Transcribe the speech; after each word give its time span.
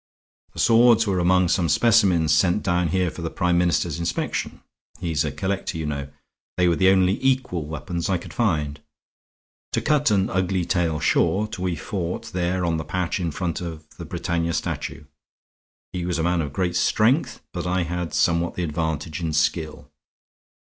The 0.53 0.59
swords 0.59 1.05
were 1.05 1.19
among 1.19 1.47
some 1.49 1.69
specimens 1.69 2.33
sent 2.33 2.63
down 2.63 2.87
here 2.87 3.11
for 3.11 3.21
the 3.21 3.29
Prime 3.29 3.59
Minister's 3.59 3.99
inspection; 3.99 4.61
he 4.99 5.11
is 5.11 5.23
a 5.23 5.31
collector, 5.31 5.77
you 5.77 5.85
know; 5.85 6.07
they 6.57 6.67
were 6.67 6.75
the 6.75 6.89
only 6.89 7.23
equal 7.23 7.67
weapons 7.67 8.09
I 8.09 8.17
could 8.17 8.33
find. 8.33 8.79
To 9.73 9.79
cut 9.79 10.09
an 10.09 10.31
ugly 10.31 10.65
tale 10.65 10.99
short, 10.99 11.59
we 11.59 11.75
fought 11.75 12.31
there 12.33 12.65
on 12.65 12.77
the 12.77 12.83
path 12.83 13.19
in 13.19 13.29
front 13.29 13.61
of 13.61 13.87
the 13.97 14.05
Britannia 14.05 14.53
statue; 14.53 15.03
he 15.93 16.03
was 16.03 16.17
a 16.17 16.23
man 16.23 16.41
of 16.41 16.51
great 16.51 16.75
strength, 16.75 17.39
but 17.53 17.67
I 17.67 17.83
had 17.83 18.11
somewhat 18.15 18.55
the 18.55 18.63
advantage 18.63 19.21
in 19.21 19.33
skill. 19.33 19.91